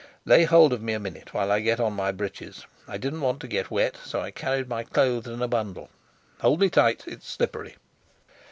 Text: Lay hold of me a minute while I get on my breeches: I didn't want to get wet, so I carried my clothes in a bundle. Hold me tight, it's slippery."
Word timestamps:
Lay 0.25 0.45
hold 0.45 0.73
of 0.73 0.81
me 0.81 0.93
a 0.93 0.99
minute 0.99 1.31
while 1.31 1.51
I 1.51 1.59
get 1.59 1.79
on 1.79 1.93
my 1.93 2.11
breeches: 2.11 2.65
I 2.87 2.97
didn't 2.97 3.21
want 3.21 3.39
to 3.41 3.47
get 3.47 3.69
wet, 3.69 3.97
so 4.03 4.19
I 4.19 4.31
carried 4.31 4.67
my 4.67 4.81
clothes 4.83 5.27
in 5.27 5.43
a 5.43 5.47
bundle. 5.47 5.91
Hold 6.39 6.59
me 6.59 6.71
tight, 6.71 7.03
it's 7.05 7.27
slippery." 7.29 7.75